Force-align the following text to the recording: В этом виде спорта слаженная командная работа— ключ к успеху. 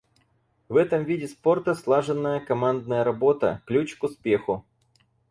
В 0.67 0.77
этом 0.77 1.03
виде 1.03 1.27
спорта 1.27 1.75
слаженная 1.75 2.39
командная 2.39 3.03
работа— 3.03 3.61
ключ 3.67 3.97
к 3.97 4.03
успеху. 4.05 4.65